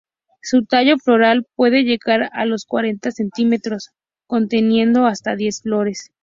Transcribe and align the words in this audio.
Su 0.41 0.65
tallo 0.65 0.97
floral 0.97 1.45
puede 1.53 1.83
llegar 1.83 2.27
a 2.33 2.45
los 2.47 2.65
cuarenta 2.65 3.11
centímetros, 3.11 3.91
conteniendo 4.25 5.05
hasta 5.05 5.35
diez 5.35 5.61
flores. 5.61 6.09